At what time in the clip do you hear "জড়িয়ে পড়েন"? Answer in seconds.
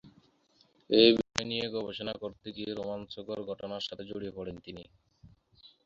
4.09-4.57